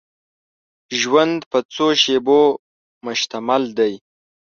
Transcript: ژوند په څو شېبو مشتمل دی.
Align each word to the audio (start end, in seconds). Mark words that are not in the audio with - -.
ژوند 0.99 1.39
په 1.51 1.59
څو 1.73 1.87
شېبو 2.01 2.41
مشتمل 3.05 3.63
دی. 3.77 3.93